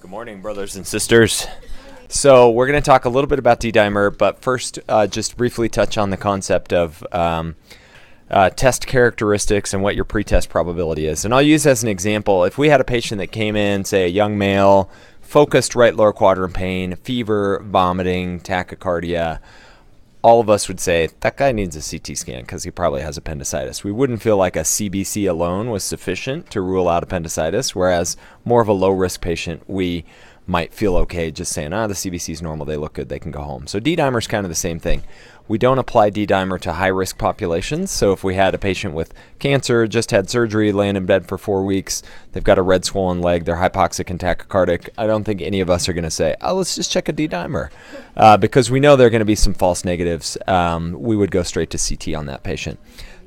[0.00, 1.44] Good morning, brothers and sisters.
[2.06, 5.36] So, we're going to talk a little bit about D dimer, but first, uh, just
[5.36, 7.56] briefly touch on the concept of um,
[8.30, 11.24] uh, test characteristics and what your pretest probability is.
[11.24, 14.04] And I'll use as an example if we had a patient that came in, say
[14.04, 14.88] a young male,
[15.20, 19.40] focused right lower quadrant pain, fever, vomiting, tachycardia,
[20.22, 23.16] all of us would say that guy needs a CT scan because he probably has
[23.16, 23.84] appendicitis.
[23.84, 28.60] We wouldn't feel like a CBC alone was sufficient to rule out appendicitis, whereas more
[28.60, 30.04] of a low risk patient, we
[30.46, 33.30] might feel okay just saying, ah, the CBC is normal, they look good, they can
[33.30, 33.66] go home.
[33.66, 35.02] So D dimer is kind of the same thing.
[35.48, 37.90] We don't apply D dimer to high risk populations.
[37.90, 41.38] So if we had a patient with cancer, just had surgery, laying in bed for
[41.38, 42.02] four weeks,
[42.32, 45.70] they've got a red swollen leg, they're hypoxic and tachycardic, I don't think any of
[45.70, 47.70] us are going to say, oh, let's just check a D dimer.
[48.16, 50.36] Uh, because we know there are going to be some false negatives.
[50.46, 52.78] Um, we would go straight to CT on that patient.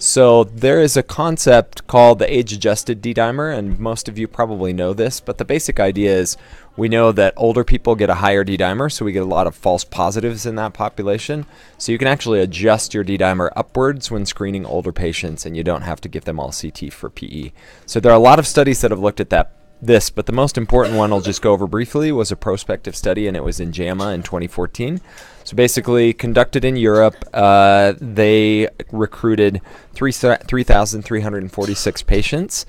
[0.01, 4.93] So there is a concept called the age-adjusted D-dimer, and most of you probably know
[4.93, 6.37] this, but the basic idea is
[6.75, 9.53] we know that older people get a higher D-dimer, so we get a lot of
[9.53, 11.45] false positives in that population.
[11.77, 15.83] So you can actually adjust your D-dimer upwards when screening older patients, and you don't
[15.83, 17.51] have to give them all CT for PE.
[17.85, 20.31] So there are a lot of studies that have looked at that this, but the
[20.31, 23.59] most important one I'll just go over briefly was a prospective study, and it was
[23.59, 25.01] in JAMA in 2014.
[25.43, 29.61] So basically, conducted in Europe, uh, they recruited
[29.95, 32.65] 3,346 patients,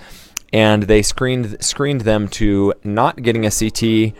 [0.53, 4.15] and they screened screened them to not getting a CT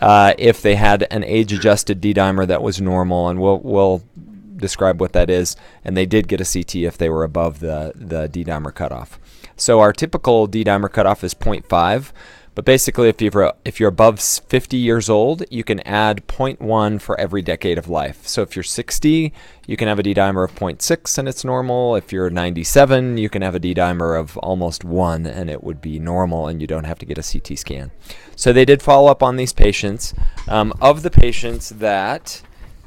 [0.00, 4.02] uh, if they had an age-adjusted D-dimer that was normal, and we'll we'll
[4.64, 5.56] describe what that is.
[5.84, 9.18] And they did get a CT if they were above the the D-dimer cutoff.
[9.56, 12.12] So our typical D-dimer cutoff is 0.5.
[12.54, 17.18] But basically, if you're if you're above 50 years old, you can add 0.1 for
[17.18, 18.28] every decade of life.
[18.28, 19.32] So if you're 60,
[19.66, 21.96] you can have a D-dimer of 0.6 and it's normal.
[21.96, 25.98] If you're 97, you can have a D-dimer of almost 1 and it would be
[25.98, 27.90] normal and you don't have to get a CT scan.
[28.36, 30.14] So they did follow up on these patients.
[30.46, 32.42] Um, of the patients that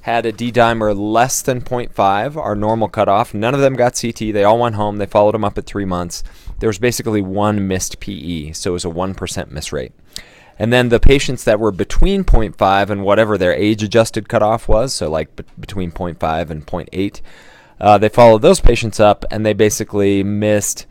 [0.08, 4.20] had a D-dimer less than 0.5, our normal cutoff, none of them got CT.
[4.20, 4.98] They all went home.
[4.98, 6.24] They followed them up at three months
[6.60, 9.92] there was basically one missed PE, so it was a 1% miss rate.
[10.60, 14.94] And then the patients that were between 0.5 and whatever their age adjusted cutoff was,
[14.94, 17.22] so like b- between 0.5 and 0.8,
[17.80, 20.88] uh, they followed those patients up and they basically missed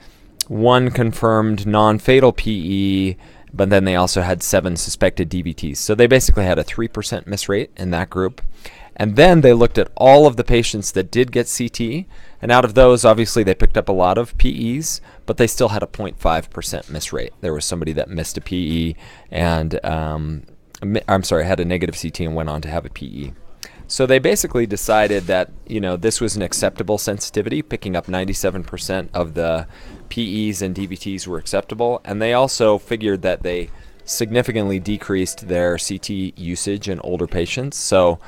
[0.47, 3.17] one confirmed non fatal PE,
[3.53, 5.79] but then they also had seven suspected DVTs.
[5.79, 8.41] So they basically had a 3% miss rate in that group.
[8.97, 12.07] And then they looked at all of the patients that did get CT,
[12.41, 15.69] and out of those, obviously, they picked up a lot of PEs, but they still
[15.69, 17.33] had a 0.5% miss rate.
[17.43, 18.95] There was somebody that missed a PE
[19.31, 20.45] and, um,
[21.09, 23.33] I'm sorry, had a negative CT and went on to have a PE.
[23.89, 29.09] So they basically decided that you know this was an acceptable sensitivity, picking up 97%
[29.15, 29.69] of the
[30.09, 33.71] PEs and DVTs were acceptable, and they also figured that they
[34.05, 37.77] significantly decreased their CT usage in older patients.
[37.77, 38.19] So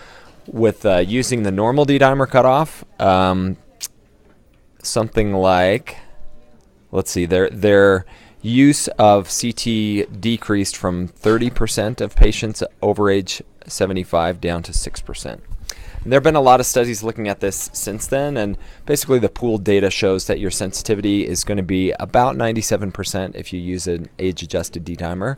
[0.53, 3.57] with uh, using the normal D-dimer cutoff, um,
[4.83, 5.99] something like,
[6.91, 8.07] let's see, their their
[8.41, 15.41] use of CT decreased from 30% of patients over age 75 down to 6%.
[16.03, 19.19] And there have been a lot of studies looking at this since then, and basically
[19.19, 23.61] the pooled data shows that your sensitivity is going to be about 97% if you
[23.61, 25.37] use an age-adjusted D-dimer,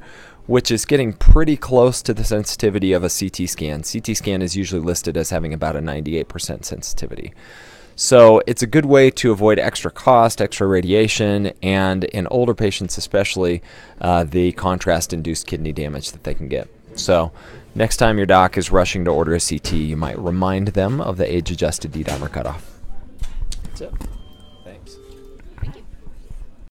[0.50, 3.84] which is getting pretty close to the sensitivity of a CT scan.
[3.84, 7.32] CT scan is usually listed as having about a 98% sensitivity.
[7.94, 12.98] So it's a good way to avoid extra cost, extra radiation, and in older patients
[12.98, 13.62] especially,
[14.00, 16.68] uh, the contrast-induced kidney damage that they can get.
[16.96, 17.30] So
[17.76, 21.16] next time your doc is rushing to order a CT, you might remind them of
[21.16, 22.68] the age-adjusted D-dimer cutoff.
[23.62, 24.09] That's it.